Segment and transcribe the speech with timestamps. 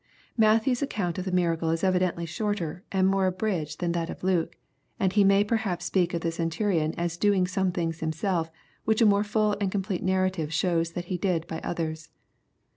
[0.35, 4.55] Matthew's account of the miracle is evidently shorter, and more abridged than that of Luke,
[4.99, 8.49] and he may perhaps speak of the Centurion as doing some things himself
[8.83, 12.09] which a more full and complete narrative shows that he did by others.